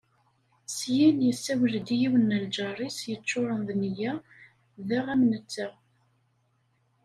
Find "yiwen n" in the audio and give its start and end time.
2.01-2.39